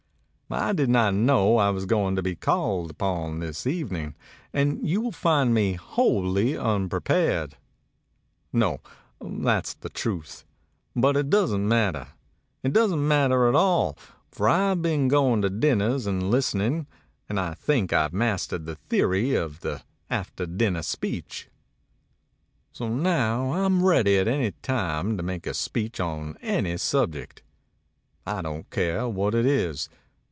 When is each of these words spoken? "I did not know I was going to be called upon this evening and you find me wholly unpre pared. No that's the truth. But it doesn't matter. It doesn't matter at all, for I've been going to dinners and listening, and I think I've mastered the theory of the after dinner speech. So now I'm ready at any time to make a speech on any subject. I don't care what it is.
"I 0.53 0.73
did 0.73 0.89
not 0.89 1.13
know 1.13 1.55
I 1.55 1.69
was 1.69 1.85
going 1.85 2.17
to 2.17 2.21
be 2.21 2.35
called 2.35 2.91
upon 2.91 3.39
this 3.39 3.65
evening 3.65 4.15
and 4.51 4.85
you 4.85 5.09
find 5.13 5.53
me 5.53 5.75
wholly 5.75 6.55
unpre 6.57 7.01
pared. 7.01 7.55
No 8.51 8.81
that's 9.21 9.73
the 9.75 9.87
truth. 9.87 10.43
But 10.93 11.15
it 11.15 11.29
doesn't 11.29 11.65
matter. 11.65 12.09
It 12.63 12.73
doesn't 12.73 13.07
matter 13.07 13.47
at 13.47 13.55
all, 13.55 13.97
for 14.29 14.49
I've 14.49 14.81
been 14.81 15.07
going 15.07 15.41
to 15.43 15.49
dinners 15.49 16.05
and 16.05 16.29
listening, 16.29 16.85
and 17.29 17.39
I 17.39 17.53
think 17.53 17.93
I've 17.93 18.11
mastered 18.11 18.65
the 18.65 18.75
theory 18.75 19.33
of 19.35 19.61
the 19.61 19.83
after 20.09 20.45
dinner 20.45 20.81
speech. 20.81 21.47
So 22.73 22.89
now 22.89 23.53
I'm 23.53 23.85
ready 23.85 24.17
at 24.17 24.27
any 24.27 24.51
time 24.61 25.15
to 25.15 25.23
make 25.23 25.47
a 25.47 25.53
speech 25.53 26.01
on 26.01 26.35
any 26.41 26.75
subject. 26.75 27.41
I 28.25 28.41
don't 28.41 28.69
care 28.69 29.07
what 29.07 29.33
it 29.33 29.45
is. 29.45 29.87